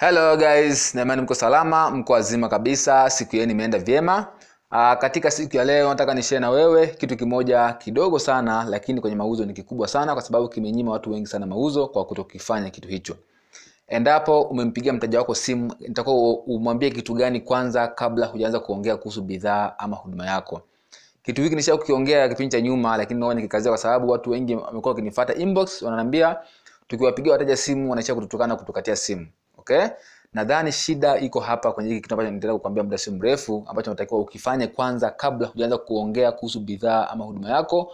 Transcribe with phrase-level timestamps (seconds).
[0.00, 0.94] hello guys.
[0.94, 3.10] Naimani mko salama mko wazima kabisa.
[3.10, 4.26] Siku yenu imeenda vyema.
[4.72, 9.16] Aa, katika siku ya leo nataka nishare na wewe kitu kimoja kidogo sana lakini kwenye
[9.16, 13.16] mauzo ni kikubwa sana kwa sababu kimenyima watu wengi sana mauzo kwa kutokifanya kitu hicho.
[13.88, 19.72] Endapo umempigia mteja wako simu nitakuwa umwambie kitu gani kwanza kabla hujaanza kuongea kuhusu bidhaa
[19.78, 20.62] ama huduma yako.
[21.22, 24.92] Kitu hiki nisha kukiongea kipindi cha nyuma lakini naona nikikazia kwa sababu watu wengi wamekuwa
[24.94, 26.36] wakinifuata inbox wananiambia
[26.88, 29.26] tukiwapigia wateja simu wanaisha kututukana kutukatia simu
[29.60, 29.86] okay?
[30.32, 34.20] Nadhani shida iko hapa kwenye hiki kitu ambacho nitaenda kukwambia muda si mrefu ambacho unatakiwa
[34.20, 37.92] ukifanye kwanza kabla hujaanza kuongea kuhusu bidhaa ama huduma yako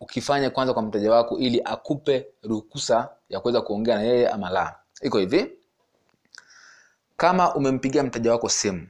[0.00, 4.76] ukifanye kwanza kwa mteja wako ili akupe ruhusa ya kuweza kuongea na yeye ama la.
[5.02, 5.52] Iko hivi?
[7.16, 8.86] Kama umempigia mteja wako simu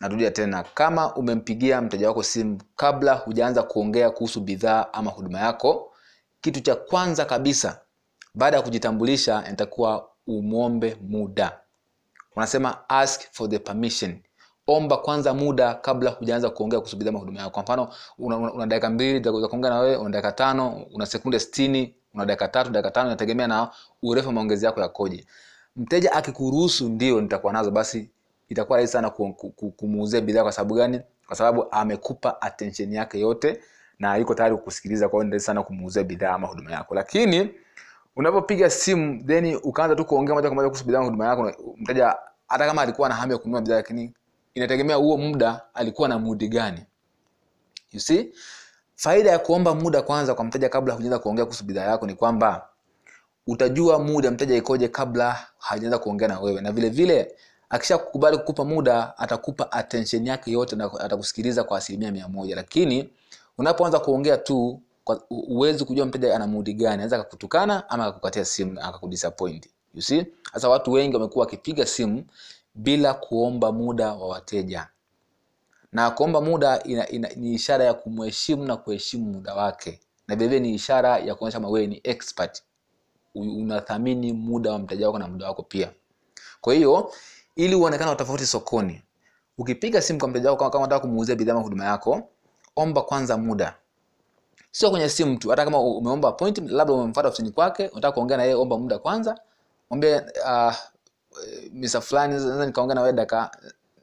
[0.00, 5.92] narudia tena kama umempigia mteja wako simu kabla hujaanza kuongea kuhusu bidhaa ama huduma yako
[6.40, 7.80] kitu cha kwanza kabisa
[8.34, 11.60] baada ya kujitambulisha inatakuwa umwombe muda.
[12.36, 14.18] Unasema ask for the permission.
[14.66, 17.50] Omba kwanza muda kabla hujaanza kuongea kusubiria bidhaa huduma yako.
[17.50, 21.06] Kwa mfano una, una, una dakika mbili za kuongea na wewe una dakika tano una
[21.06, 23.70] sekunde sitini una dakika tatu dakika tano inategemea na
[24.02, 25.26] urefu wa maongezi yako yakoje.
[25.76, 28.10] Mteja akikuruhusu ndio nitakuwa nazo basi
[28.48, 29.10] itakuwa rahisi sana
[29.76, 31.00] kumuuzia bidhaa kwa sababu gani?
[31.26, 33.60] Kwa sababu amekupa attention yake yote
[33.98, 36.94] na yuko tayari kukusikiliza kwa hiyo ni rahisi sana kumuuzia bidhaa ama huduma yako.
[36.94, 37.50] Lakini
[38.16, 42.16] unapopiga simu then ukaanza tu kuongea moja kwa moja kuhusu bidhaa huduma yako mteja
[42.48, 44.14] hata kama alikuwa na hamu ya kununua bidhaa lakini
[44.54, 46.80] inategemea huo muda alikuwa na mudi gani.
[47.92, 48.32] You see?
[48.96, 52.68] Faida ya kuomba muda kwanza kwa mteja kabla hujaanza kuongea kuhusu bidhaa yako ni kwamba
[53.46, 56.60] utajua muda mteja ikoje kabla hajaanza kuongea na wewe.
[56.60, 57.36] Na vile vile
[57.70, 62.56] akisha kukubali kukupa muda atakupa attention yake yote na atakusikiliza kwa asilimia mia moja.
[62.56, 63.10] Lakini
[63.58, 64.80] unapoanza kuongea tu
[65.28, 66.94] huwezi kujua mteja ana mudi gani.
[66.94, 69.68] Anaweza akakutukana ama akakukatia simu akakudisappoint.
[69.94, 70.26] You see?
[70.52, 72.24] Sasa watu wengi wamekuwa wakipiga simu
[72.74, 74.88] bila kuomba muda wa wateja.
[75.92, 80.00] Na kuomba muda ina, ina, ni ishara ya kumheshimu na kuheshimu muda wake.
[80.28, 82.62] Na vilevile ni ishara ya kuonyesha wewe ni expert.
[83.34, 85.90] Unathamini muda wa mteja wako na muda wako pia.
[86.60, 87.12] Kwa hiyo
[87.56, 89.02] ili uonekana tofauti sokoni
[89.58, 92.22] ukipiga simu kwa mteja wako kama unataka kumuuzia bidhaa huduma yako
[92.76, 93.76] omba kwanza muda
[94.70, 98.42] sio kwenye simu tu hata kama umeomba appointment labda umemfuata ofisini kwake unataka kuongea na
[98.42, 99.38] yeye omba muda kwanza
[99.90, 100.74] mwambie uh,
[101.72, 103.50] misa fulani naweza nikaongea na wewe dakika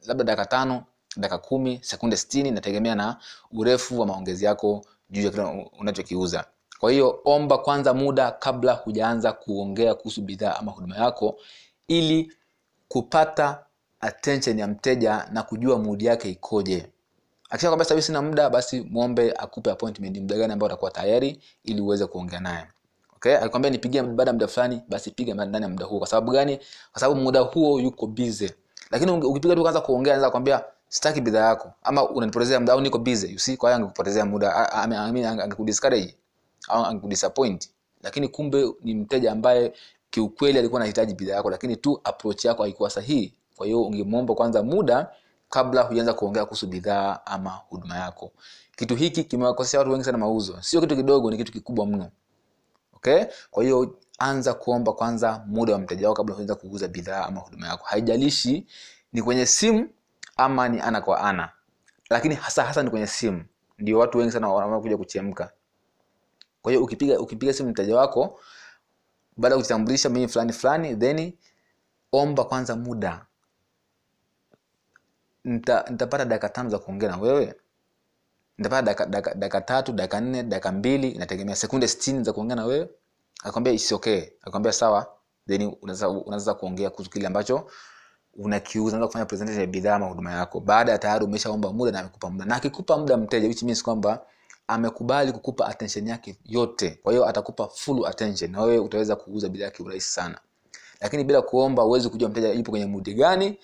[0.06, 0.84] labda dakika tano
[1.16, 3.16] dakika kumi sekunde sitini nategemea na
[3.52, 6.44] urefu wa maongezi yako juu ya kile unachokiuza.
[6.80, 11.38] Kwa hiyo omba kwanza muda kabla hujaanza kuongea kuhusu bidhaa ama huduma yako
[11.88, 12.32] ili
[12.88, 13.64] kupata
[14.00, 16.92] attention ya mteja na kujua mudi yake ikoje
[17.50, 21.80] akisha kwamba sasa sina muda basi muombe akupe appointment muda gani ambao utakuwa tayari ili
[21.80, 22.66] uweze kuongea naye.
[23.16, 23.36] Okay?
[23.36, 25.98] Alikwambia nipigie baada ya muda fulani basi piga ndani ya muda huo.
[25.98, 26.56] Kwa sababu gani?
[26.92, 28.50] Kwa sababu muda huo yuko busy.
[28.90, 31.72] Lakini ukipiga tu kwanza kuongea anaweza kwambia sitaki bidhaa yako.
[31.82, 33.32] Ama unanipotezea muda au niko busy.
[33.32, 34.72] You see kwa hiyo angekupotezea muda.
[34.72, 36.14] I mean, angekudiscourage
[36.68, 37.68] au angekudisappoint.
[38.02, 39.72] Lakini kumbe ni mteja ambaye
[40.10, 43.34] kiukweli alikuwa anahitaji bidhaa yako lakini tu approach yako haikuwa sahihi.
[43.56, 45.10] Kwa hiyo ungemwomba kwanza muda
[45.48, 48.32] kabla hujaanza kuongea kuhusu bidhaa ama huduma yako.
[48.76, 50.62] Kitu hiki kimewakosea watu wengi sana mauzo.
[50.62, 52.10] Sio kitu kidogo ni kitu kikubwa mno.
[52.92, 53.24] Okay?
[53.50, 57.66] Kwa hiyo anza kuomba kwanza muda wa mteja wako kabla hujaanza kuuza bidhaa ama huduma
[57.68, 57.84] yako.
[57.86, 58.66] Haijalishi
[59.12, 59.88] ni kwenye simu
[60.36, 61.52] ama ni ana kwa ana.
[62.10, 63.44] Lakini hasa hasa ni kwenye simu.
[63.78, 65.52] Ndio watu wengi sana wanakuja kuchemka.
[66.62, 68.40] Kwa hiyo ukipiga ukipiga simu mteja wako
[69.36, 71.32] baada ya kujitambulisha mimi fulani fulani then
[72.12, 73.26] omba kwanza muda
[75.48, 77.54] nita, nitapata dakika tano za kuongea na wewe.
[78.58, 82.64] Nitapata dakika, dakika, dakika tatu dakika nne dakika mbili inategemea sekunde sitini za kuongea na
[82.64, 82.88] wewe.
[83.44, 84.22] Akwambia isi okay.
[84.42, 85.06] Akwambia sawa.
[85.48, 85.72] Then
[86.26, 87.70] unaweza kuongea kuhusu kile ambacho
[88.34, 88.86] unakiuza.
[88.96, 90.60] Unaweza kufanya presentation ya bidhaa ama huduma yako.
[90.60, 92.44] Baada ya tayari umeshaomba muda na amekupa muda.
[92.44, 94.22] Na akikupa muda mteja which means kwamba
[94.66, 96.90] amekubali kukupa attention yake yote.
[97.02, 98.50] Kwa hiyo atakupa full attention.
[98.50, 100.38] Na wewe utaweza kuuza bidhaa kiurahisi sana.
[101.00, 103.58] Lakini bila kuomba huwezi kujua mteja yupo kwenye mudi gani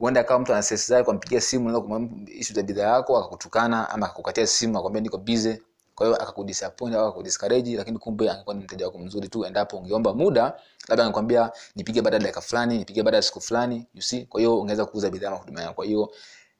[0.00, 3.90] huenda akawa mtu ana stress zake kumpigia simu na kumwambia issue za bidhaa yako akakutukana
[3.90, 5.54] ama akakukatia simu akwambia niko busy.
[5.94, 10.14] Kwa hiyo akakudisappoint au akakudiscourage lakini kumbe angekuwa ni mteja wako mzuri tu endapo ungeomba
[10.14, 10.52] muda
[10.88, 14.24] labda angekwambia nipige baada ya dakika fulani nipige baada ya siku fulani you see.
[14.26, 15.74] Kwa hiyo ungeweza kuuza bidhaa ama huduma yako.
[15.74, 16.12] Kwa hiyo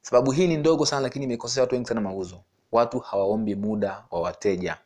[0.02, 2.40] sababu hii ni ndogo sana lakini imekosea watu wengi sana mauzo.
[2.72, 4.76] Watu hawaombi muda wa wateja.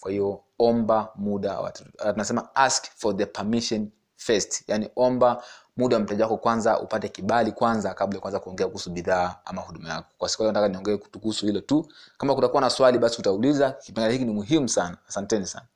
[0.00, 1.72] Kwa hiyo omba muda wa
[2.12, 3.88] tunasema ask for the permission
[4.20, 4.62] first.
[4.68, 5.42] Yani omba
[5.76, 9.62] muda wa mteja wako kwanza upate kibali kwanza kabla ya kuanza kuongea kuhusu bidhaa ama
[9.62, 10.08] huduma yako.
[10.18, 11.88] Kwa siku nataka niongee kuhusu hilo tu.
[12.18, 13.70] Kama kutakuwa na swali basi utauliza.
[13.70, 14.96] Kipengele hiki ni muhimu sana.
[15.08, 15.66] Asanteni sana